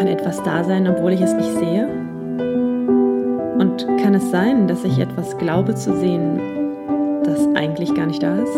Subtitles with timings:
[0.00, 1.86] Kann etwas da sein, obwohl ich es nicht sehe?
[3.58, 6.40] Und kann es sein, dass ich etwas glaube zu sehen,
[7.22, 8.54] das eigentlich gar nicht da ist?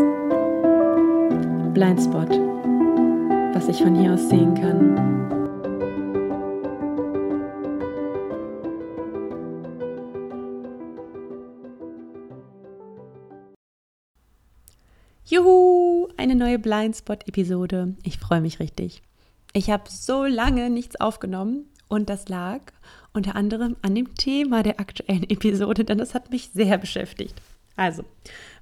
[1.75, 2.31] Blindspot,
[3.55, 4.95] was ich von hier aus sehen kann.
[15.25, 17.97] Juhu, eine neue Blindspot-Episode.
[18.05, 19.03] Ich freue mich richtig.
[19.55, 22.61] Ich habe so lange nichts aufgenommen und das lag
[23.13, 27.35] unter anderem an dem Thema der aktuellen Episode, denn das hat mich sehr beschäftigt.
[27.77, 28.05] Also,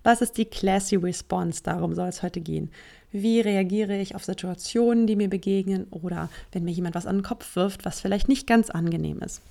[0.03, 1.63] was ist die Classy Response?
[1.63, 2.71] Darum soll es heute gehen.
[3.13, 7.25] Wie reagiere ich auf Situationen, die mir begegnen oder wenn mir jemand was an den
[7.25, 9.43] Kopf wirft, was vielleicht nicht ganz angenehm ist?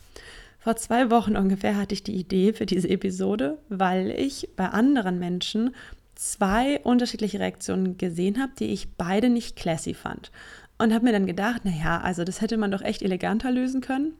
[0.59, 5.19] Vor zwei Wochen ungefähr hatte ich die Idee für diese Episode, weil ich bei anderen
[5.19, 5.73] Menschen
[6.15, 10.31] zwei unterschiedliche Reaktionen gesehen habe, die ich beide nicht classy fand.
[10.79, 14.13] Und habe mir dann gedacht, naja, also das hätte man doch echt eleganter lösen können.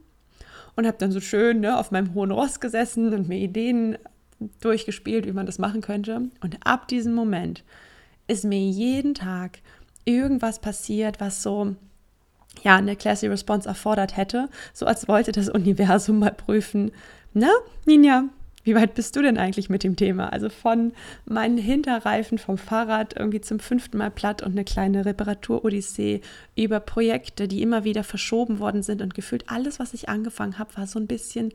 [0.75, 3.97] Und habe dann so schön ne, auf meinem hohen Ross gesessen und mir Ideen
[4.61, 6.29] durchgespielt, wie man das machen könnte.
[6.41, 7.63] Und ab diesem Moment
[8.27, 9.59] ist mir jeden Tag
[10.05, 11.75] irgendwas passiert, was so
[12.63, 16.91] ja eine classy Response erfordert hätte, so als wollte das Universum mal prüfen.
[17.33, 17.49] Na,
[17.85, 18.25] Ninja,
[18.70, 20.31] wie weit bist du denn eigentlich mit dem Thema?
[20.31, 20.94] Also von
[21.25, 26.22] meinen Hinterreifen vom Fahrrad irgendwie zum fünften Mal platt und eine kleine Reparatur-Odyssee
[26.56, 30.78] über Projekte, die immer wieder verschoben worden sind und gefühlt alles, was ich angefangen habe,
[30.78, 31.52] war so ein bisschen,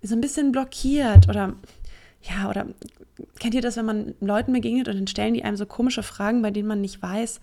[0.00, 1.52] so ein bisschen blockiert oder
[2.22, 2.66] ja, oder
[3.38, 6.40] kennt ihr das, wenn man Leuten begegnet und dann stellen die einem so komische Fragen,
[6.40, 7.38] bei denen man nicht weiß,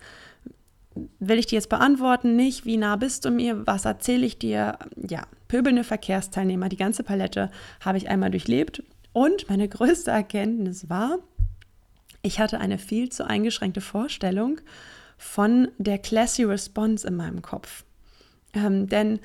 [1.20, 4.76] will ich die jetzt beantworten, nicht, wie nah bist du mir, was erzähle ich dir?
[5.08, 8.82] Ja, pöbelnde Verkehrsteilnehmer, die ganze Palette habe ich einmal durchlebt
[9.14, 11.20] und meine größte Erkenntnis war,
[12.20, 14.60] ich hatte eine viel zu eingeschränkte Vorstellung
[15.16, 17.84] von der classy Response in meinem Kopf.
[18.52, 19.20] Ähm, denn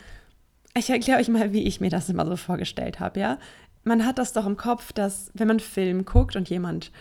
[0.78, 3.40] ich erkläre euch mal, wie ich mir das immer so vorgestellt habe, ja.
[3.84, 6.92] Man hat das doch im Kopf, dass wenn man Film guckt und jemand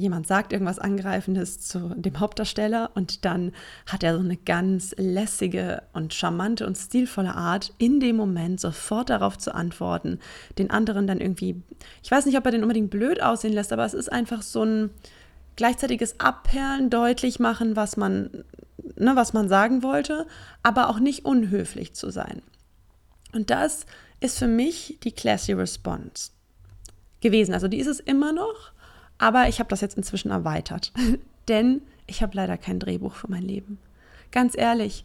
[0.00, 3.52] jemand sagt irgendwas Angreifendes zu dem Hauptdarsteller und dann
[3.86, 9.10] hat er so eine ganz lässige und charmante und stilvolle Art, in dem Moment sofort
[9.10, 10.18] darauf zu antworten,
[10.58, 11.62] den anderen dann irgendwie,
[12.02, 14.64] ich weiß nicht, ob er den unbedingt blöd aussehen lässt, aber es ist einfach so
[14.64, 14.90] ein
[15.56, 18.30] gleichzeitiges Abperlen, deutlich machen, was man,
[18.96, 20.26] ne, was man sagen wollte,
[20.62, 22.42] aber auch nicht unhöflich zu sein.
[23.32, 23.86] Und das
[24.20, 26.30] ist für mich die classy Response
[27.20, 27.54] gewesen.
[27.54, 28.72] Also die ist es immer noch,
[29.20, 30.92] aber ich habe das jetzt inzwischen erweitert,
[31.48, 33.78] denn ich habe leider kein Drehbuch für mein Leben.
[34.32, 35.04] Ganz ehrlich,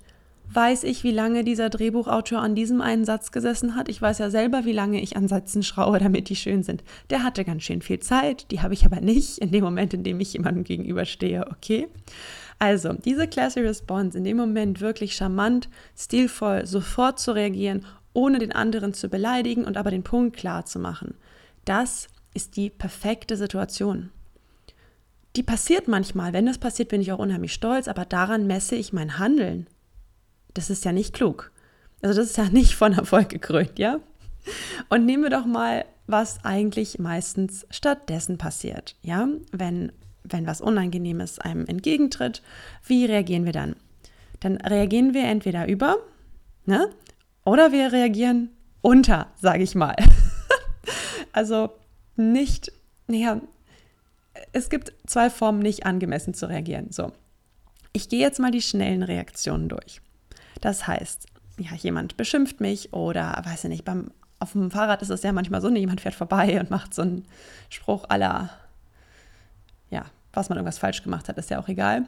[0.51, 3.89] weiß ich, wie lange dieser Drehbuchautor an diesem einen Satz gesessen hat.
[3.89, 6.83] Ich weiß ja selber, wie lange ich an Sätzen schraube, damit die schön sind.
[7.09, 10.03] Der hatte ganz schön viel Zeit, die habe ich aber nicht in dem Moment, in
[10.03, 11.87] dem ich jemandem gegenüberstehe, okay?
[12.57, 18.53] Also, diese Classy Response, in dem Moment wirklich charmant, stilvoll, sofort zu reagieren, ohne den
[18.53, 21.15] anderen zu beleidigen und aber den Punkt klar zu machen.
[21.65, 24.11] Das ist die perfekte Situation.
[25.35, 26.33] Die passiert manchmal.
[26.33, 29.67] Wenn das passiert, bin ich auch unheimlich stolz, aber daran messe ich mein Handeln.
[30.53, 31.51] Das ist ja nicht klug.
[32.01, 33.99] Also das ist ja nicht von Erfolg gekrönt, ja?
[34.89, 39.27] Und nehmen wir doch mal, was eigentlich meistens stattdessen passiert, ja?
[39.51, 39.91] Wenn,
[40.23, 42.41] wenn was Unangenehmes einem entgegentritt,
[42.85, 43.75] wie reagieren wir dann?
[44.39, 45.97] Dann reagieren wir entweder über,
[46.65, 46.89] ne?
[47.43, 48.51] Oder wir reagieren
[48.81, 49.95] unter, sage ich mal.
[51.33, 51.71] also
[52.17, 52.71] nicht,
[53.07, 53.41] naja,
[54.51, 56.91] es gibt zwei Formen, nicht angemessen zu reagieren.
[56.91, 57.11] So,
[57.93, 60.01] ich gehe jetzt mal die schnellen Reaktionen durch.
[60.61, 61.27] Das heißt,
[61.57, 65.31] ja, jemand beschimpft mich oder, weiß ich nicht, beim, auf dem Fahrrad ist es ja
[65.31, 67.25] manchmal so, jemand fährt vorbei und macht so einen
[67.69, 68.49] Spruch aller,
[69.89, 72.07] ja, was man irgendwas falsch gemacht hat, ist ja auch egal.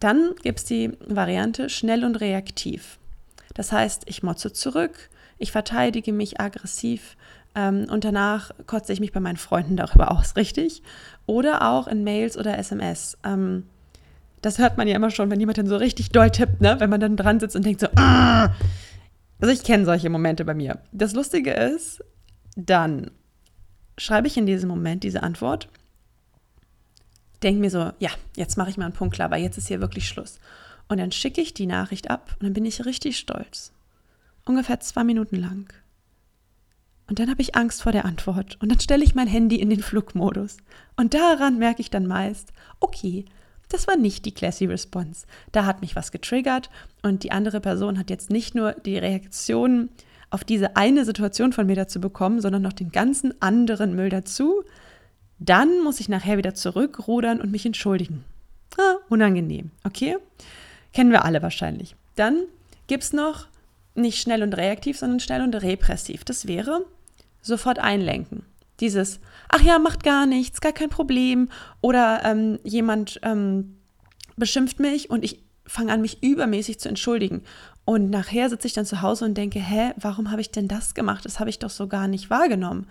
[0.00, 2.98] Dann gibt es die Variante schnell und reaktiv.
[3.54, 7.16] Das heißt, ich motze zurück, ich verteidige mich aggressiv,
[7.58, 10.84] ähm, und danach kotze ich mich bei meinen Freunden darüber aus, richtig?
[11.26, 13.18] Oder auch in Mails oder SMS.
[13.24, 13.64] Ähm,
[14.42, 16.76] das hört man ja immer schon, wenn jemand dann so richtig doll tippt, ne?
[16.78, 18.54] wenn man dann dran sitzt und denkt so, Aah!
[19.40, 20.78] also ich kenne solche Momente bei mir.
[20.92, 22.00] Das Lustige ist,
[22.54, 23.10] dann
[23.96, 25.68] schreibe ich in diesem Moment diese Antwort,
[27.42, 29.80] denke mir so, ja, jetzt mache ich mal einen Punkt klar, weil jetzt ist hier
[29.80, 30.38] wirklich Schluss.
[30.86, 33.72] Und dann schicke ich die Nachricht ab und dann bin ich richtig stolz.
[34.44, 35.72] Ungefähr zwei Minuten lang.
[37.08, 38.58] Und dann habe ich Angst vor der Antwort.
[38.60, 40.58] Und dann stelle ich mein Handy in den Flugmodus.
[40.96, 43.24] Und daran merke ich dann meist, okay,
[43.68, 45.26] das war nicht die classy Response.
[45.52, 46.70] Da hat mich was getriggert
[47.02, 49.90] und die andere Person hat jetzt nicht nur die Reaktion
[50.30, 54.62] auf diese eine Situation von mir dazu bekommen, sondern noch den ganzen anderen Müll dazu.
[55.38, 58.24] Dann muss ich nachher wieder zurückrudern und mich entschuldigen.
[58.78, 60.16] Ah, unangenehm, okay?
[60.92, 61.94] Kennen wir alle wahrscheinlich.
[62.16, 62.44] Dann
[62.86, 63.46] gibt es noch
[63.94, 66.24] nicht schnell und reaktiv, sondern schnell und repressiv.
[66.24, 66.84] Das wäre
[67.42, 68.44] sofort einlenken.
[68.80, 69.18] Dieses,
[69.48, 71.48] ach ja, macht gar nichts, gar kein Problem.
[71.80, 73.78] Oder ähm, jemand ähm,
[74.36, 77.42] beschimpft mich und ich fange an, mich übermäßig zu entschuldigen.
[77.84, 80.94] Und nachher sitze ich dann zu Hause und denke, hä, warum habe ich denn das
[80.94, 81.24] gemacht?
[81.24, 82.86] Das habe ich doch so gar nicht wahrgenommen.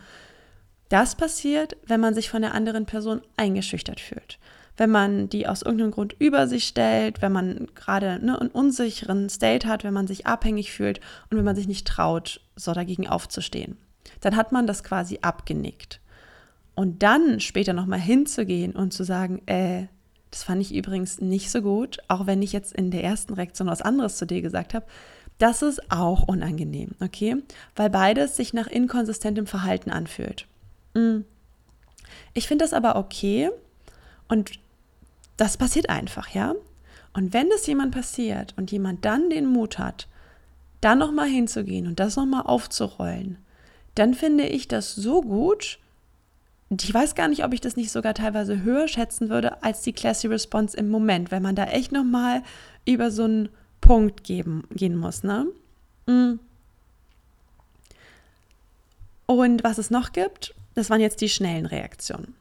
[0.90, 4.40] Das passiert, wenn man sich von der anderen Person eingeschüchtert fühlt.
[4.76, 9.28] Wenn man die aus irgendeinem Grund über sich stellt, wenn man gerade ne, einen unsicheren
[9.30, 11.00] State hat, wenn man sich abhängig fühlt
[11.30, 13.78] und wenn man sich nicht traut, so dagegen aufzustehen
[14.22, 16.00] dann hat man das quasi abgenickt.
[16.76, 19.88] Und dann später nochmal hinzugehen und zu sagen, äh,
[20.32, 23.68] das fand ich übrigens nicht so gut, auch wenn ich jetzt in der ersten Reaktion
[23.68, 24.86] was anderes zu dir gesagt habe,
[25.38, 27.38] das ist auch unangenehm, okay?
[27.76, 30.48] Weil beides sich nach inkonsistentem Verhalten anfühlt.
[30.94, 31.20] Mm.
[32.34, 33.50] Ich finde das aber okay
[34.28, 34.52] und
[35.38, 36.56] das passiert einfach, ja?
[37.14, 40.08] Und wenn das jemand passiert und jemand dann den Mut hat,
[40.82, 43.38] dann nochmal hinzugehen und das nochmal aufzurollen,
[43.98, 45.80] dann finde ich das so gut.
[46.70, 49.94] Ich weiß gar nicht, ob ich das nicht sogar teilweise höher schätzen würde als die
[49.94, 52.44] Classy Response im Moment, wenn man da echt nochmal
[52.86, 53.50] über so einen
[53.82, 55.24] Punkt geben, gehen muss.
[55.24, 55.48] Ne?
[56.08, 56.40] Mm.
[59.26, 62.36] Und was es noch gibt, das waren jetzt die schnellen Reaktionen.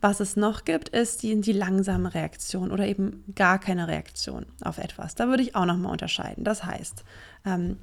[0.00, 4.78] Was es noch gibt, ist die, die langsame Reaktion oder eben gar keine Reaktion auf
[4.78, 5.14] etwas.
[5.14, 6.44] Da würde ich auch nochmal unterscheiden.
[6.44, 7.04] Das heißt,
[7.44, 7.78] ähm,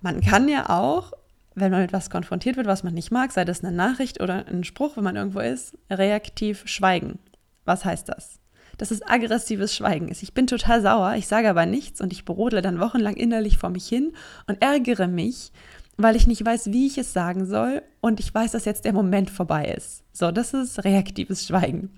[0.00, 1.12] man kann ja auch
[1.54, 4.46] wenn man mit was konfrontiert wird, was man nicht mag, sei das eine Nachricht oder
[4.46, 7.18] ein Spruch, wenn man irgendwo ist, reaktiv schweigen.
[7.64, 8.38] Was heißt das?
[8.78, 10.10] Das ist aggressives Schweigen.
[10.10, 13.70] Ich bin total sauer, ich sage aber nichts und ich brodle dann wochenlang innerlich vor
[13.70, 14.12] mich hin
[14.46, 15.52] und ärgere mich,
[15.98, 18.94] weil ich nicht weiß, wie ich es sagen soll und ich weiß, dass jetzt der
[18.94, 20.02] Moment vorbei ist.
[20.12, 21.90] So, das ist reaktives Schweigen.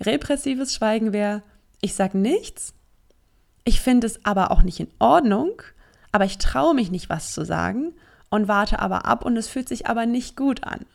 [0.00, 1.42] Repressives Schweigen wäre,
[1.80, 2.74] ich sage nichts,
[3.64, 5.62] ich finde es aber auch nicht in Ordnung,
[6.10, 7.92] aber ich traue mich nicht, was zu sagen
[8.30, 10.86] und warte aber ab und es fühlt sich aber nicht gut an.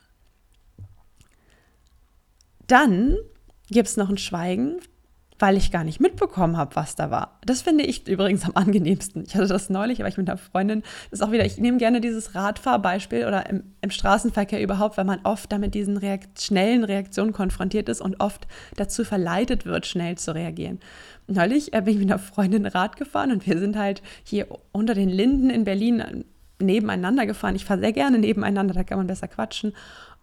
[2.66, 3.16] Dann
[3.68, 4.80] gibt es noch ein Schweigen,
[5.42, 7.40] weil ich gar nicht mitbekommen habe, was da war.
[7.44, 9.24] Das finde ich übrigens am angenehmsten.
[9.26, 11.78] Ich hatte das neulich, aber ich mit einer Freundin, das ist auch wieder, ich nehme
[11.78, 16.84] gerne dieses Radfahrbeispiel oder im, im Straßenverkehr überhaupt, weil man oft damit diesen Reakt schnellen
[16.84, 18.46] Reaktionen konfrontiert ist und oft
[18.76, 20.78] dazu verleitet wird, schnell zu reagieren.
[21.26, 24.94] Neulich äh, bin ich mit einer Freundin Rad gefahren und wir sind halt hier unter
[24.94, 26.24] den Linden in Berlin
[26.62, 27.56] nebeneinander gefahren.
[27.56, 29.74] Ich fahre sehr gerne nebeneinander, da kann man besser quatschen.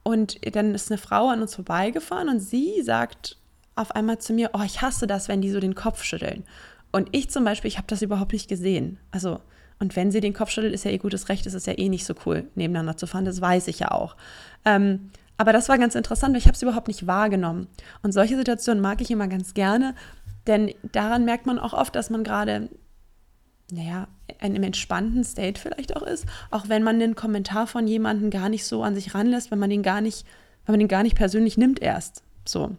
[0.03, 3.37] Und dann ist eine Frau an uns vorbeigefahren und sie sagt
[3.75, 6.43] auf einmal zu mir, oh, ich hasse das, wenn die so den Kopf schütteln.
[6.91, 8.97] Und ich zum Beispiel, ich habe das überhaupt nicht gesehen.
[9.11, 9.39] Also,
[9.79, 11.87] und wenn sie den Kopf schüttelt, ist ja ihr gutes Recht, ist es ja eh
[11.87, 14.17] nicht so cool, nebeneinander zu fahren, das weiß ich ja auch.
[14.65, 17.67] Ähm, aber das war ganz interessant, weil ich habe es überhaupt nicht wahrgenommen.
[18.01, 19.95] Und solche Situationen mag ich immer ganz gerne,
[20.47, 22.69] denn daran merkt man auch oft, dass man gerade
[23.71, 24.07] naja,
[24.39, 28.65] einem entspannten State vielleicht auch ist, auch wenn man den Kommentar von jemandem gar nicht
[28.65, 30.25] so an sich ranlässt, wenn man den gar nicht,
[30.65, 32.23] wenn man den gar nicht persönlich nimmt erst.
[32.45, 32.75] So.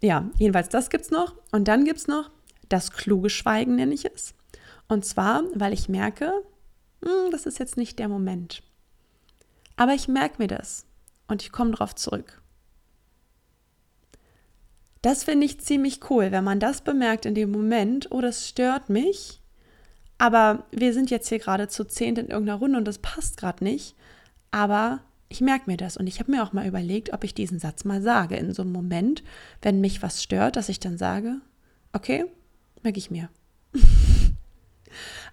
[0.00, 1.34] Ja, jedenfalls das gibt's noch.
[1.52, 2.30] Und dann gibt es noch
[2.68, 4.34] das kluge Schweigen, nenne ich es.
[4.88, 6.32] Und zwar, weil ich merke,
[7.04, 8.62] hm, das ist jetzt nicht der Moment.
[9.76, 10.86] Aber ich merke mir das
[11.28, 12.42] und ich komme darauf zurück.
[15.02, 18.88] Das finde ich ziemlich cool, wenn man das bemerkt in dem Moment, oh, das stört
[18.88, 19.41] mich,
[20.22, 23.64] aber wir sind jetzt hier gerade zu zehnt in irgendeiner Runde und das passt gerade
[23.64, 23.96] nicht.
[24.52, 27.58] Aber ich merke mir das und ich habe mir auch mal überlegt, ob ich diesen
[27.58, 29.24] Satz mal sage in so einem Moment,
[29.62, 31.40] wenn mich was stört, dass ich dann sage,
[31.92, 32.26] okay,
[32.84, 33.30] merke ich mir.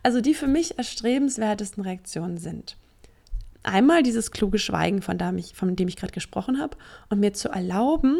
[0.01, 2.75] also die für mich erstrebenswertesten Reaktionen sind
[3.61, 6.77] einmal dieses kluge Schweigen, von dem ich, von dem ich gerade gesprochen habe,
[7.09, 8.17] und mir zu erlauben,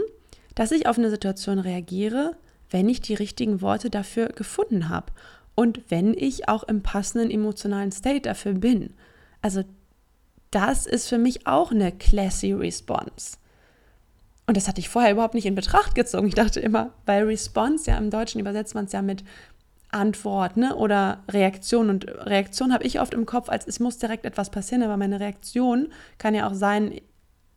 [0.53, 2.35] dass ich auf eine Situation reagiere,
[2.69, 5.11] wenn ich die richtigen Worte dafür gefunden habe
[5.56, 8.94] und wenn ich auch im passenden emotionalen State dafür bin.
[9.41, 9.63] Also
[10.51, 13.38] das ist für mich auch eine classy Response.
[14.48, 16.27] Und das hatte ich vorher überhaupt nicht in Betracht gezogen.
[16.27, 19.24] Ich dachte immer, weil Response ja im Deutschen übersetzt man es ja mit
[19.91, 20.75] Antwort ne?
[20.75, 21.89] oder Reaktion.
[21.89, 25.20] Und Reaktion habe ich oft im Kopf, als es muss direkt etwas passieren, aber meine
[25.20, 27.00] Reaktion kann ja auch sein,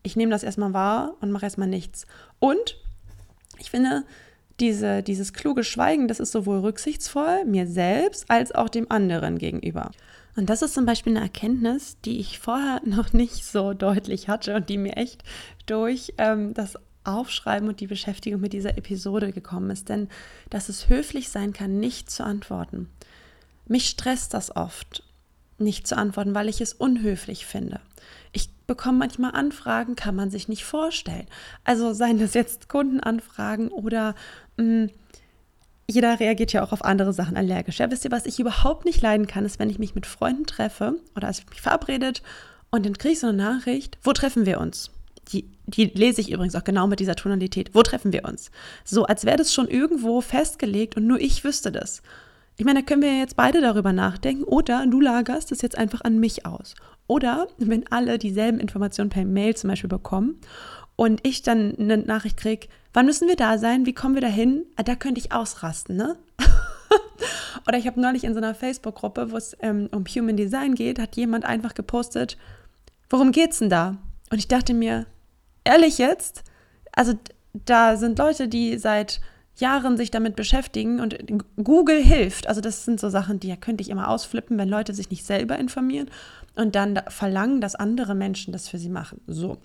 [0.03, 2.07] ich nehme das erstmal wahr und mache erstmal nichts.
[2.39, 2.77] Und
[3.59, 4.05] ich finde,
[4.61, 9.90] diese, dieses kluge Schweigen, das ist sowohl rücksichtsvoll mir selbst als auch dem anderen gegenüber.
[10.37, 14.54] Und das ist zum Beispiel eine Erkenntnis, die ich vorher noch nicht so deutlich hatte
[14.54, 15.23] und die mir echt
[15.66, 19.88] durch ähm, das Aufschreiben und die Beschäftigung mit dieser Episode gekommen ist.
[19.88, 20.09] Denn
[20.50, 22.88] dass es höflich sein kann, nicht zu antworten.
[23.66, 25.04] Mich stresst das oft,
[25.62, 27.81] nicht zu antworten, weil ich es unhöflich finde.
[28.33, 31.26] Ich bekomme manchmal Anfragen, kann man sich nicht vorstellen.
[31.64, 34.14] Also seien das jetzt Kundenanfragen oder
[34.57, 34.90] mh, mm,
[35.90, 37.78] jeder reagiert ja auch auf andere Sachen allergisch.
[37.78, 40.47] Ja, wisst ihr, was ich überhaupt nicht leiden kann, ist, wenn ich mich mit Freunden
[40.47, 42.23] treffe oder als ich mich verabredet
[42.71, 44.90] und dann kriege ich so eine Nachricht, wo treffen wir uns?
[45.28, 47.75] Die, die lese ich übrigens auch genau mit dieser Tonalität.
[47.75, 48.50] Wo treffen wir uns?
[48.85, 52.02] So, als wäre das schon irgendwo festgelegt und nur ich wüsste das.
[52.56, 56.02] Ich meine, da können wir jetzt beide darüber nachdenken oder du lagerst es jetzt einfach
[56.02, 56.75] an mich aus.
[57.06, 60.40] Oder wenn alle dieselben Informationen per Mail zum Beispiel bekommen
[60.97, 64.28] und ich dann eine Nachricht kriege, wann müssen wir da sein, wie kommen wir da
[64.28, 66.16] hin, ah, da könnte ich ausrasten, ne?
[67.66, 70.99] Oder ich habe neulich in so einer Facebook-Gruppe, wo es ähm, um Human Design geht,
[70.99, 72.37] hat jemand einfach gepostet,
[73.09, 73.97] worum geht's denn da?
[74.30, 75.06] Und ich dachte mir,
[75.64, 76.44] ehrlich jetzt,
[76.92, 77.14] also
[77.52, 79.21] da sind Leute, die seit
[79.56, 81.16] Jahren sich damit beschäftigen und
[81.62, 82.47] Google hilft.
[82.49, 85.26] Also das sind so Sachen, die ja könnte ich immer ausflippen, wenn Leute sich nicht
[85.26, 86.11] selber informieren
[86.54, 89.21] und dann verlangen, dass andere Menschen das für sie machen.
[89.26, 89.59] So.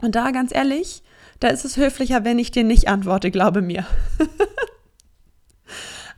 [0.00, 1.02] Und da ganz ehrlich,
[1.40, 3.86] da ist es höflicher, wenn ich dir nicht antworte, glaube mir.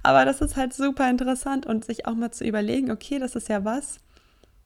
[0.02, 3.48] Aber das ist halt super interessant und sich auch mal zu überlegen, okay, das ist
[3.48, 3.98] ja was,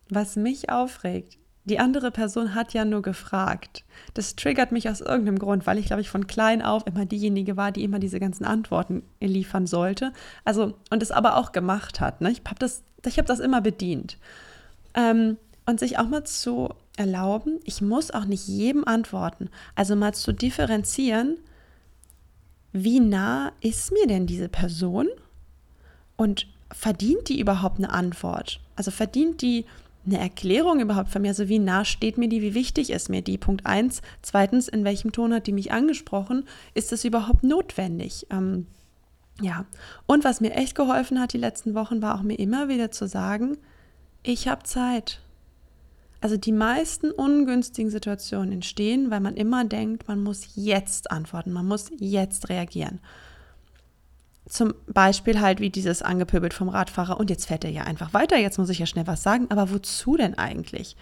[0.09, 1.39] was mich aufregt.
[1.65, 3.85] Die andere Person hat ja nur gefragt.
[4.15, 7.57] Das triggert mich aus irgendeinem Grund, weil ich, glaube ich, von klein auf immer diejenige
[7.57, 10.13] war, die immer diese ganzen Antworten liefern sollte.
[10.45, 12.21] Also, und es aber auch gemacht hat.
[12.21, 12.33] Ne?
[12.33, 14.19] Ich habe das, hab das immer bedient.
[14.95, 19.49] Ähm, und sich auch mal zu erlauben, ich muss auch nicht jedem antworten.
[19.77, 21.39] Also mal zu differenzieren,
[22.73, 25.09] wie nah ist mir denn diese Person
[26.17, 28.61] und verdient die überhaupt eine Antwort?
[28.77, 29.67] Also verdient die
[30.05, 31.29] eine Erklärung überhaupt von mir?
[31.29, 33.39] Also wie nah steht mir die, wie wichtig ist mir die?
[33.39, 34.03] Punkt eins.
[34.23, 36.45] Zweitens, in welchem Ton hat die mich angesprochen?
[36.75, 38.27] Ist das überhaupt notwendig?
[38.31, 38.67] Ähm,
[39.41, 39.67] ja,
[40.07, 43.07] und was mir echt geholfen hat die letzten Wochen, war auch mir immer wieder zu
[43.07, 43.59] sagen,
[44.23, 45.21] ich habe Zeit.
[46.21, 51.67] Also die meisten ungünstigen Situationen entstehen, weil man immer denkt, man muss jetzt antworten, man
[51.67, 53.01] muss jetzt reagieren.
[54.49, 58.37] Zum Beispiel halt wie dieses angepöbelt vom Radfahrer und jetzt fährt er ja einfach weiter,
[58.37, 60.97] jetzt muss ich ja schnell was sagen, aber wozu denn eigentlich?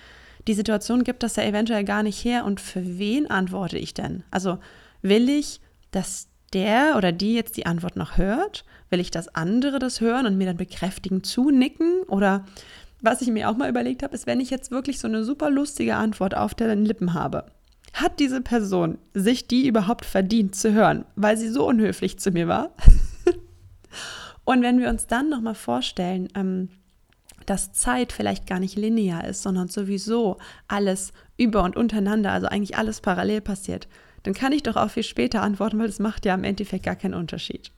[0.47, 4.25] Die Situation gibt das ja eventuell gar nicht her und für wen antworte ich denn?
[4.31, 4.59] Also
[5.03, 8.65] will ich, dass der oder die jetzt die Antwort noch hört?
[8.89, 12.03] Will ich, dass andere das hören und mir dann bekräftigen, zunicken?
[12.09, 12.45] Oder
[13.01, 15.51] was ich mir auch mal überlegt habe, ist, wenn ich jetzt wirklich so eine super
[15.51, 17.47] lustige Antwort auf den Lippen habe,
[17.93, 22.49] hat diese Person sich die überhaupt verdient zu hören, weil sie so unhöflich zu mir
[22.49, 22.71] war?
[24.51, 26.71] Und wenn wir uns dann nochmal vorstellen, ähm,
[27.47, 32.77] dass Zeit vielleicht gar nicht linear ist, sondern sowieso alles über und untereinander, also eigentlich
[32.77, 33.87] alles parallel passiert,
[34.25, 36.97] dann kann ich doch auch viel später antworten, weil das macht ja im Endeffekt gar
[36.97, 37.71] keinen Unterschied.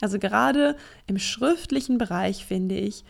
[0.00, 0.76] Also gerade
[1.08, 3.02] im schriftlichen Bereich finde ich,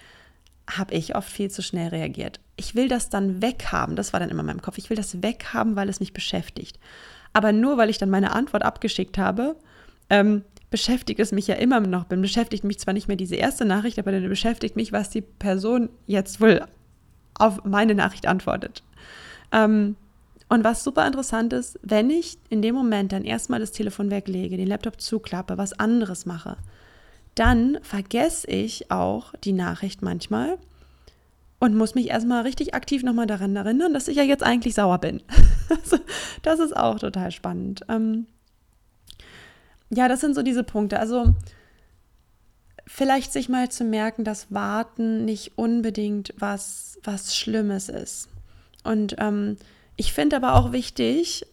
[0.66, 2.40] habe ich oft viel zu schnell reagiert.
[2.56, 4.78] Ich will das dann weghaben, das war dann immer in meinem Kopf.
[4.78, 6.80] Ich will das weghaben, weil es mich beschäftigt.
[7.34, 9.56] Aber nur weil ich dann meine Antwort abgeschickt habe,
[10.08, 12.04] ähm, beschäftigt es mich ja immer noch.
[12.04, 15.22] Dann beschäftigt mich zwar nicht mehr diese erste Nachricht, aber dann beschäftigt mich, was die
[15.22, 16.64] Person jetzt wohl
[17.34, 18.82] auf meine Nachricht antwortet.
[19.52, 19.96] Ähm,
[20.48, 24.56] und was super interessant ist, wenn ich in dem Moment dann erstmal das Telefon weglege,
[24.56, 26.56] den Laptop zuklappe, was anderes mache,
[27.34, 30.58] dann vergesse ich auch die Nachricht manchmal
[31.60, 34.98] und muss mich erstmal richtig aktiv nochmal daran erinnern, dass ich ja jetzt eigentlich sauer
[34.98, 35.22] bin.
[35.70, 35.98] Also,
[36.42, 37.82] das ist auch total spannend.
[37.88, 38.26] Ähm
[39.90, 40.98] ja, das sind so diese Punkte.
[40.98, 41.34] Also
[42.86, 48.28] vielleicht sich mal zu merken, dass Warten nicht unbedingt was, was Schlimmes ist.
[48.82, 49.56] Und ähm,
[49.96, 51.46] ich finde aber auch wichtig,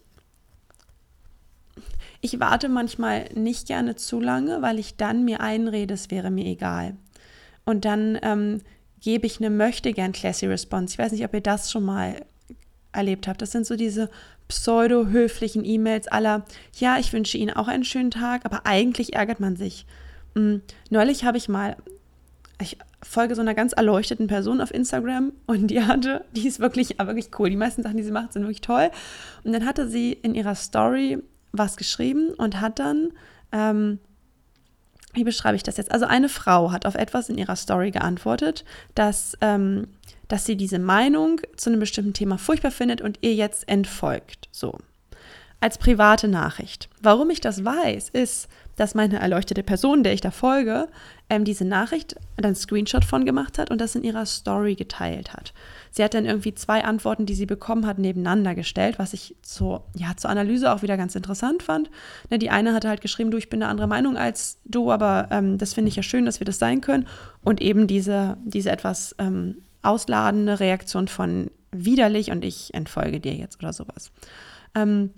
[2.21, 6.45] ich warte manchmal nicht gerne zu lange, weil ich dann mir einrede, es wäre mir
[6.45, 6.95] egal.
[7.65, 8.61] Und dann ähm,
[9.01, 10.93] gebe ich eine möchte gern classy Response.
[10.93, 12.25] Ich weiß nicht, ob ihr das schon mal
[12.91, 13.41] erlebt habt.
[13.41, 14.09] Das sind so diese
[14.47, 16.45] pseudo-höflichen E-Mails aller,
[16.77, 19.85] ja, ich wünsche Ihnen auch einen schönen Tag, aber eigentlich ärgert man sich.
[20.35, 21.75] Hm, neulich habe ich mal,
[22.61, 26.97] ich folge so einer ganz erleuchteten Person auf Instagram und die hatte, die ist wirklich,
[26.97, 27.49] wirklich cool.
[27.49, 28.89] Die meisten Sachen, die sie macht, sind wirklich toll.
[29.43, 31.19] Und dann hatte sie in ihrer Story
[31.51, 33.11] was geschrieben und hat dann,
[33.51, 33.99] ähm,
[35.17, 35.91] wie beschreibe ich das jetzt?
[35.91, 39.87] Also eine Frau hat auf etwas in ihrer Story geantwortet, dass, ähm,
[40.27, 44.47] dass sie diese Meinung zu einem bestimmten Thema furchtbar findet und ihr jetzt entfolgt.
[44.51, 44.77] So.
[45.59, 46.87] Als private Nachricht.
[47.01, 48.47] Warum ich das weiß, ist,
[48.77, 50.87] dass meine erleuchtete Person, der ich da folge,
[51.29, 55.53] ähm, diese Nachricht dann Screenshot von gemacht hat und das in ihrer Story geteilt hat.
[55.91, 59.83] Sie hat dann irgendwie zwei Antworten, die sie bekommen hat, nebeneinander gestellt, was ich zur,
[59.95, 61.89] ja, zur Analyse auch wieder ganz interessant fand.
[62.29, 65.27] Ne, die eine hatte halt geschrieben, du, ich bin eine andere Meinung als du, aber
[65.31, 67.07] ähm, das finde ich ja schön, dass wir das sein können.
[67.43, 73.59] Und eben diese, diese etwas ähm, ausladende Reaktion von widerlich und ich entfolge dir jetzt
[73.59, 74.11] oder sowas.
[74.75, 75.11] Ähm,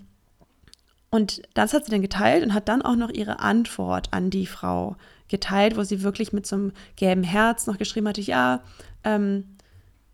[1.10, 4.46] Und das hat sie dann geteilt und hat dann auch noch ihre Antwort an die
[4.46, 4.96] Frau
[5.28, 8.62] geteilt, wo sie wirklich mit so einem gelben Herz noch geschrieben hatte, ja,
[9.04, 9.44] ähm,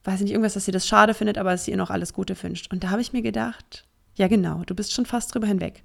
[0.04, 2.40] weiß nicht, irgendwas, dass sie das schade findet, aber dass sie ihr noch alles Gute
[2.42, 2.72] wünscht.
[2.72, 3.84] Und da habe ich mir gedacht,
[4.14, 5.82] ja genau, du bist schon fast drüber hinweg.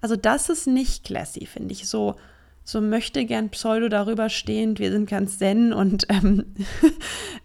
[0.00, 1.88] Also das ist nicht classy, finde ich.
[1.88, 2.16] So,
[2.64, 6.54] so möchte gern Pseudo darüber stehend, wir sind ganz zen und ähm,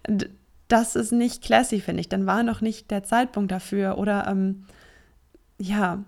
[0.68, 2.08] das ist nicht classy, finde ich.
[2.08, 3.98] Dann war noch nicht der Zeitpunkt dafür.
[3.98, 4.64] Oder ähm,
[5.58, 6.04] ja,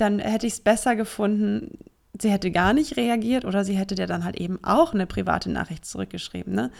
[0.00, 1.78] dann hätte ich es besser gefunden,
[2.20, 5.50] sie hätte gar nicht reagiert oder sie hätte dir dann halt eben auch eine private
[5.50, 6.54] Nachricht zurückgeschrieben.
[6.54, 6.70] Ne?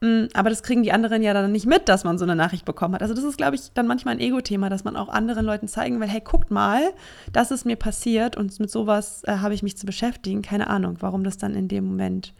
[0.00, 2.64] Mm, aber das kriegen die anderen ja dann nicht mit, dass man so eine Nachricht
[2.64, 3.02] bekommen hat.
[3.02, 6.00] Also das ist, glaube ich, dann manchmal ein Ego-Thema, dass man auch anderen Leuten zeigen
[6.00, 6.92] will, hey, guckt mal,
[7.32, 10.42] das ist mir passiert und mit sowas äh, habe ich mich zu beschäftigen.
[10.42, 12.34] Keine Ahnung, warum das dann in dem Moment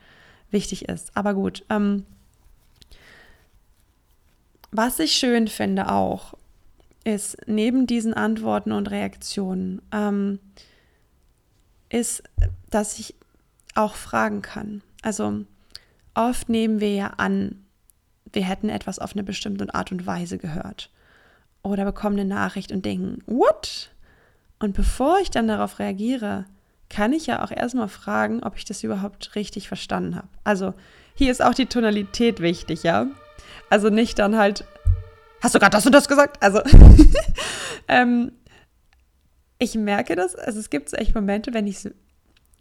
[0.50, 1.16] wichtig ist.
[1.16, 1.64] Aber gut.
[1.70, 2.04] Ähm,
[4.70, 6.34] was ich schön finde auch,
[7.06, 10.40] ist neben diesen Antworten und Reaktionen, ähm,
[11.88, 12.24] ist,
[12.68, 13.14] dass ich
[13.76, 14.82] auch fragen kann.
[15.02, 15.44] Also
[16.14, 17.64] oft nehmen wir ja an,
[18.32, 20.90] wir hätten etwas auf eine bestimmte Art und Weise gehört
[21.62, 23.90] oder bekommen eine Nachricht und denken, what?
[24.58, 26.44] Und bevor ich dann darauf reagiere,
[26.88, 30.28] kann ich ja auch erstmal fragen, ob ich das überhaupt richtig verstanden habe.
[30.42, 30.74] Also
[31.14, 33.06] hier ist auch die Tonalität wichtig, ja.
[33.70, 34.64] Also nicht dann halt,
[35.46, 36.42] hast du gerade das und das gesagt?
[36.42, 36.60] Also
[37.88, 38.32] ähm,
[39.58, 41.90] ich merke das, also es gibt so echt Momente, wenn ich so,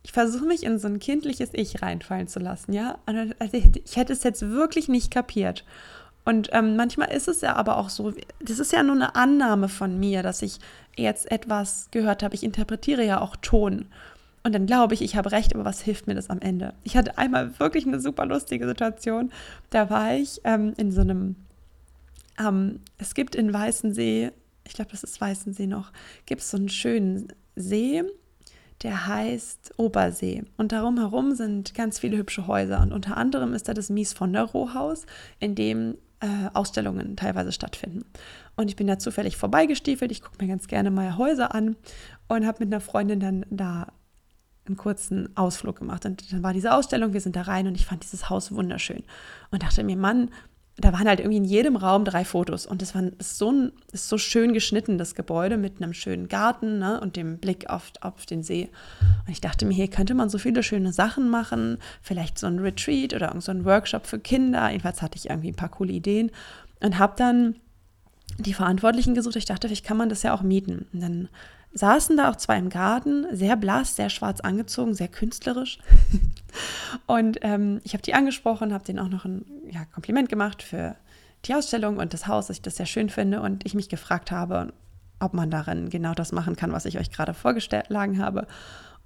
[0.03, 2.99] ich versuche mich in so ein kindliches Ich reinfallen zu lassen, ja.
[3.05, 5.65] Also ich, hätte es jetzt wirklich nicht kapiert.
[6.25, 9.67] Und ähm, manchmal ist es ja aber auch so, das ist ja nur eine Annahme
[9.67, 10.59] von mir, dass ich
[10.95, 12.35] jetzt etwas gehört habe.
[12.35, 13.87] Ich interpretiere ja auch Ton.
[14.43, 16.73] Und dann glaube ich, ich habe recht, aber was hilft mir das am Ende?
[16.83, 19.31] Ich hatte einmal wirklich eine super lustige Situation.
[19.71, 21.35] Da war ich ähm, in so einem,
[22.39, 24.31] ähm, es gibt in Weißensee
[24.65, 25.91] ich glaube, das ist Weißensee noch,
[26.25, 28.03] gibt es so einen schönen See,
[28.83, 30.43] der heißt Obersee.
[30.57, 32.81] Und darum herum sind ganz viele hübsche Häuser.
[32.81, 35.05] Und unter anderem ist da das Mies von der Rohhaus,
[35.39, 38.05] in dem äh, Ausstellungen teilweise stattfinden.
[38.57, 40.11] Und ich bin da zufällig vorbeigestiefelt.
[40.11, 41.77] Ich gucke mir ganz gerne mal Häuser an
[42.27, 43.87] und habe mit einer Freundin dann da
[44.65, 46.05] einen kurzen Ausflug gemacht.
[46.05, 49.03] Und dann war diese Ausstellung, wir sind da rein und ich fand dieses Haus wunderschön.
[49.51, 50.31] Und dachte mir, Mann,
[50.77, 53.71] da waren halt irgendwie in jedem Raum drei Fotos und das war ist so, ein,
[53.93, 57.91] ist so schön geschnitten, das Gebäude mit einem schönen Garten ne, und dem Blick auf,
[58.01, 58.69] auf den See.
[59.25, 62.59] Und ich dachte mir, hier könnte man so viele schöne Sachen machen, vielleicht so ein
[62.59, 64.69] Retreat oder so ein Workshop für Kinder.
[64.69, 66.29] Jedenfalls hatte ich irgendwie ein paar coole Ideen
[66.81, 67.55] und habe dann
[68.37, 69.37] die Verantwortlichen gesucht.
[69.37, 70.87] Ich dachte, vielleicht kann man das ja auch mieten.
[70.91, 71.29] Und dann
[71.73, 75.79] saßen da auch zwei im Garten, sehr blass, sehr schwarz angezogen, sehr künstlerisch.
[77.07, 80.95] Und ähm, ich habe die angesprochen, habe denen auch noch ein ja, Kompliment gemacht für
[81.45, 84.31] die Ausstellung und das Haus, dass ich das sehr schön finde und ich mich gefragt
[84.31, 84.73] habe,
[85.19, 88.47] ob man darin genau das machen kann, was ich euch gerade vorgeschlagen habe.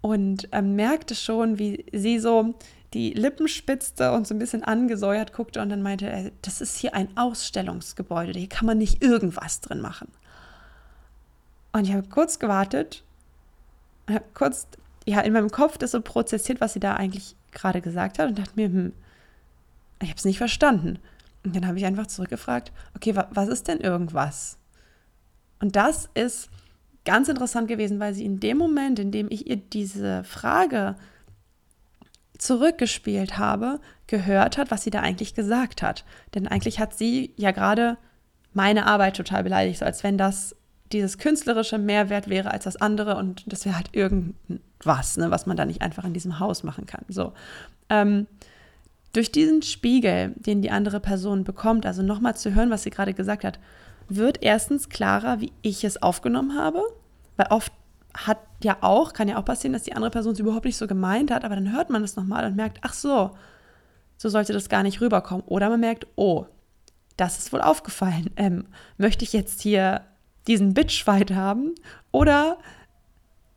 [0.02, 2.56] Und ähm, merkte schon, wie sie so
[2.94, 6.96] die Lippen spitzte und so ein bisschen angesäuert guckte und dann meinte, das ist hier
[6.96, 10.08] ein Ausstellungsgebäude, hier kann man nicht irgendwas drin machen.
[11.72, 13.04] Und ich habe kurz gewartet,
[14.34, 14.68] kurz
[15.06, 18.40] ja, in meinem Kopf das so prozessiert, was sie da eigentlich gerade gesagt hat und
[18.40, 18.94] dachte mir, hm,
[20.02, 21.00] ich habe es nicht verstanden.
[21.44, 24.58] Und dann habe ich einfach zurückgefragt, okay, wa was ist denn irgendwas?
[25.60, 26.50] Und das ist
[27.06, 30.96] ganz interessant gewesen, weil sie in dem Moment, in dem ich ihr diese Frage
[32.38, 36.06] zurückgespielt habe, gehört hat, was sie da eigentlich gesagt hat.
[36.34, 37.98] Denn eigentlich hat sie ja gerade
[38.54, 40.56] meine Arbeit total beleidigt, so als wenn das
[40.92, 43.90] dieses künstlerische Mehrwert wäre als das andere und das wäre halt
[44.80, 47.04] irgendwas, ne, was man da nicht einfach in diesem Haus machen kann.
[47.08, 47.34] So.
[47.90, 48.28] Ähm,
[49.14, 53.14] durch diesen Spiegel, den die andere Person bekommt, also nochmal zu hören, was sie gerade
[53.14, 53.60] gesagt hat,
[54.08, 56.82] wird erstens klarer, wie ich es aufgenommen habe,
[57.38, 57.72] weil oft
[58.14, 60.88] hat ja auch, kann ja auch passieren, dass die andere Person es überhaupt nicht so
[60.88, 63.32] gemeint hat, aber dann hört man es nochmal und merkt, ach so,
[64.18, 65.46] so sollte das gar nicht rüberkommen.
[65.46, 66.46] Oder man merkt, oh,
[67.18, 68.32] das ist wohl aufgefallen.
[68.36, 68.66] Ähm,
[68.98, 70.02] möchte ich jetzt hier
[70.48, 71.76] diesen Bitchfight haben
[72.12, 72.58] oder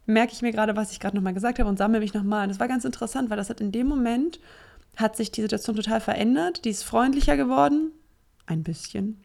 [0.06, 2.44] merke ich mir gerade, was ich gerade nochmal gesagt habe und sammle mich nochmal.
[2.44, 4.40] Und das war ganz interessant, weil das hat in dem Moment,
[4.96, 6.64] hat sich die Situation total verändert.
[6.64, 7.92] Die ist freundlicher geworden,
[8.46, 9.18] ein bisschen.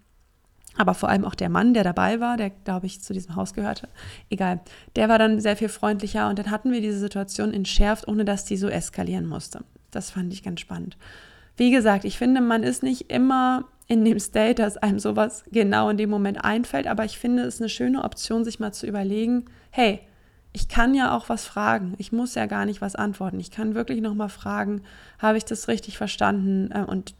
[0.77, 3.53] Aber vor allem auch der Mann, der dabei war, der, glaube ich, zu diesem Haus
[3.53, 3.89] gehörte,
[4.29, 4.61] egal,
[4.95, 8.45] der war dann sehr viel freundlicher und dann hatten wir diese Situation entschärft, ohne dass
[8.45, 9.63] die so eskalieren musste.
[9.89, 10.97] Das fand ich ganz spannend.
[11.55, 15.89] Wie gesagt, ich finde, man ist nicht immer in dem State, dass einem sowas genau
[15.89, 16.87] in dem Moment einfällt.
[16.87, 20.01] Aber ich finde es eine schöne Option, sich mal zu überlegen, hey,
[20.57, 21.93] ich kann ja auch was fragen.
[21.99, 23.39] Ich muss ja gar nicht was antworten.
[23.39, 24.81] Ich kann wirklich noch mal fragen,
[25.19, 27.13] habe ich das richtig verstanden äh, und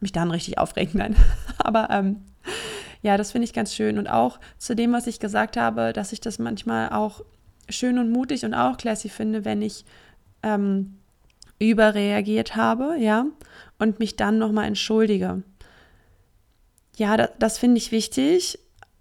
[0.00, 0.98] mich dann richtig aufregen.
[0.98, 1.14] Nein.
[1.58, 2.22] Aber ähm,
[3.00, 3.98] ja, das finde ich ganz schön.
[3.98, 7.20] Und auch zu dem, was ich gesagt habe, dass ich das manchmal auch
[7.68, 9.84] schön und mutig und auch classy finde, wenn ich
[10.42, 10.98] ähm,
[11.60, 13.26] überreagiert habe, ja,
[13.78, 15.44] und mich dann nochmal entschuldige.
[16.96, 18.58] Ja, das, das finde ich wichtig.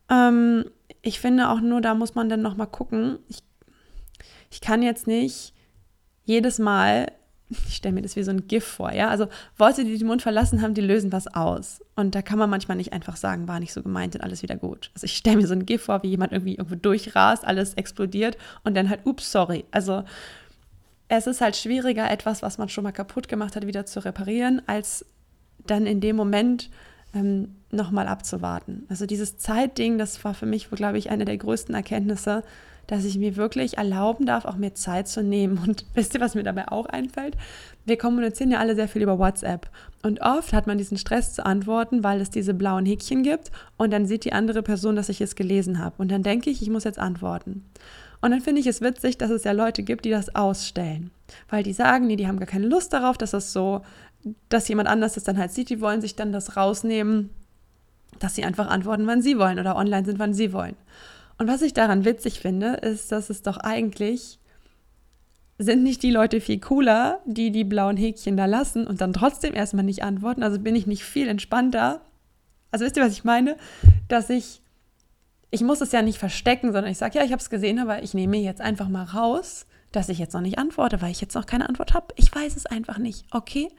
[0.08, 0.66] Ähm,
[1.02, 3.18] ich finde auch nur, da muss man dann nochmal gucken.
[3.28, 3.42] Ich,
[4.52, 5.54] ich kann jetzt nicht
[6.26, 7.08] jedes Mal
[7.68, 9.10] ich stelle mir das wie so ein GIF vor, ja.
[9.10, 11.82] Also Worte, die den Mund verlassen haben, die lösen was aus.
[11.96, 14.56] Und da kann man manchmal nicht einfach sagen, war nicht so gemeint und alles wieder
[14.56, 14.92] gut.
[14.94, 18.38] Also ich stelle mir so ein GIF vor, wie jemand irgendwie irgendwo durchrast, alles explodiert
[18.64, 19.66] und dann halt, ups, sorry.
[19.72, 20.04] Also
[21.08, 24.62] es ist halt schwieriger, etwas, was man schon mal kaputt gemacht hat, wieder zu reparieren,
[24.68, 25.06] als
[25.68, 26.70] dann in dem Moment
[27.14, 28.86] ähm, nochmal abzuwarten.
[28.90, 32.44] Also dieses Zeitding, das war für mich, glaube ich, eine der größten Erkenntnisse,
[32.88, 35.58] dass ich mir wirklich erlauben darf, auch mir Zeit zu nehmen.
[35.58, 37.38] Und wisst ihr, was mir dabei auch einfällt?
[37.86, 39.70] Wir kommunizieren ja alle sehr viel über WhatsApp.
[40.04, 43.92] Und oft hat man diesen Stress zu antworten, weil es diese blauen Häkchen gibt und
[43.92, 45.96] dann sieht die andere Person, dass ich es gelesen habe.
[45.98, 47.66] Und dann denke ich, ich muss jetzt antworten.
[48.22, 51.12] Und dann finde ich es witzig, dass es ja Leute gibt, die das ausstellen.
[51.50, 53.82] Weil die sagen, nee, die haben gar keine Lust darauf, dass es so,
[54.50, 57.32] dass jemand anders das dann halt sieht, die wollen sich dann das rausnehmen,
[58.20, 60.76] dass sie einfach antworten, wann sie wollen oder online sind, wann sie wollen.
[61.42, 64.38] Und was ich daran witzig finde, ist, dass es doch eigentlich
[65.58, 69.56] sind nicht die Leute viel cooler, die die blauen Häkchen da lassen und dann trotzdem
[69.56, 70.44] erstmal nicht antworten.
[70.44, 72.02] Also bin ich nicht viel entspannter.
[72.70, 73.58] Also wisst ihr, was ich meine?
[74.08, 74.62] Dass ich,
[75.50, 78.04] ich muss es ja nicht verstecken, sondern ich sage, ja, ich habe es gesehen, aber
[78.04, 81.34] ich nehme jetzt einfach mal raus, dass ich jetzt noch nicht antworte, weil ich jetzt
[81.34, 82.14] noch keine Antwort habe.
[82.18, 83.26] Ich weiß es einfach nicht.
[83.32, 83.70] Okay?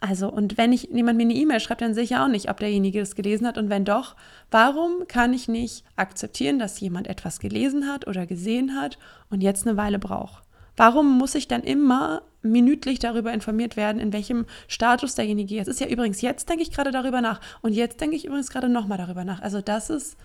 [0.00, 2.48] Also, und wenn ich jemand mir eine E-Mail schreibt, dann sehe ich ja auch nicht,
[2.48, 3.58] ob derjenige das gelesen hat.
[3.58, 4.14] Und wenn doch,
[4.50, 9.66] warum kann ich nicht akzeptieren, dass jemand etwas gelesen hat oder gesehen hat und jetzt
[9.66, 10.44] eine Weile braucht?
[10.76, 15.66] Warum muss ich dann immer minütlich darüber informiert werden, in welchem Status derjenige ist?
[15.66, 18.50] Es ist ja übrigens, jetzt denke ich gerade darüber nach und jetzt denke ich übrigens
[18.50, 19.42] gerade nochmal darüber nach.
[19.42, 20.16] Also das ist,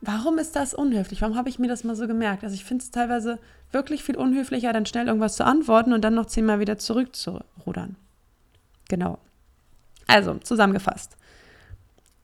[0.00, 1.20] warum ist das unhöflich?
[1.20, 2.44] Warum habe ich mir das mal so gemerkt?
[2.44, 3.40] Also ich finde es teilweise
[3.72, 7.96] wirklich viel unhöflicher, dann schnell irgendwas zu antworten und dann noch zehnmal wieder zurückzurudern.
[8.88, 9.18] Genau.
[10.06, 11.16] Also, zusammengefasst.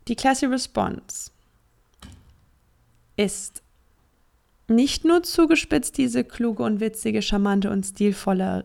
[0.09, 1.31] Die Classy Response
[3.17, 3.63] ist
[4.69, 8.65] nicht nur zugespitzt diese kluge und witzige, charmante und stilvolle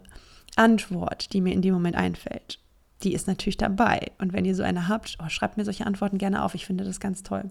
[0.56, 2.60] Antwort, die mir in dem Moment einfällt.
[3.04, 4.12] Die ist natürlich dabei.
[4.18, 6.56] Und wenn ihr so eine habt, oh, schreibt mir solche Antworten gerne auf.
[6.56, 7.50] Ich finde das ganz toll.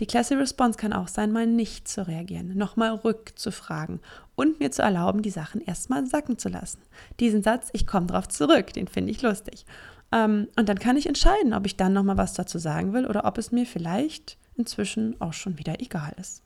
[0.00, 4.00] Die Classy Response kann auch sein, mal nicht zu reagieren, nochmal rückzufragen
[4.34, 6.80] und mir zu erlauben, die Sachen erstmal sacken zu lassen.
[7.20, 9.66] Diesen Satz, ich komme drauf zurück, den finde ich lustig.
[10.10, 13.24] Ähm, und dann kann ich entscheiden, ob ich dann nochmal was dazu sagen will oder
[13.24, 16.42] ob es mir vielleicht inzwischen auch schon wieder egal ist.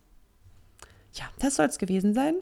[1.13, 2.35] Ja, das soll es gewesen sein.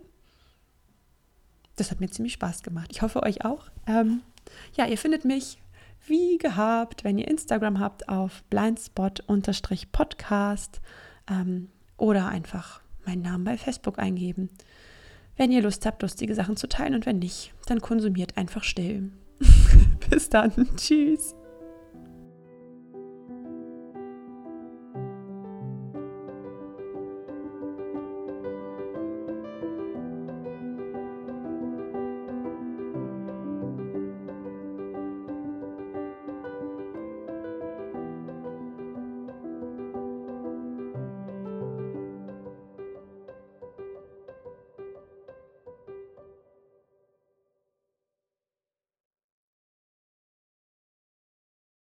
[1.76, 2.88] Das hat mir ziemlich Spaß gemacht.
[2.92, 3.66] Ich hoffe euch auch.
[3.86, 4.20] Ähm,
[4.76, 5.58] ja, ihr findet mich
[6.06, 10.80] wie gehabt, wenn ihr Instagram habt, auf blindspot-podcast
[11.30, 14.50] ähm, oder einfach meinen Namen bei Facebook eingeben.
[15.36, 19.10] Wenn ihr Lust habt, lustige Sachen zu teilen und wenn nicht, dann konsumiert einfach still.
[20.10, 20.52] Bis dann.
[20.76, 21.34] Tschüss.